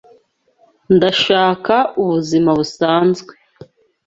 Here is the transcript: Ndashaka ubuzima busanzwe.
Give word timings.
Ndashaka 0.95 1.75
ubuzima 2.01 2.49
busanzwe. 2.59 3.33